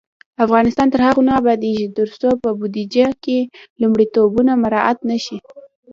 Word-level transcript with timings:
افغانستان 0.45 0.87
تر 0.93 1.01
هغو 1.07 1.21
نه 1.27 1.33
ابادیږي، 1.41 1.87
ترڅو 1.97 2.29
په 2.43 2.49
بودیجه 2.59 3.07
کې 3.23 3.39
لومړیتوبونه 3.81 4.51
مراعت 4.63 4.97
نشي. 5.09 5.37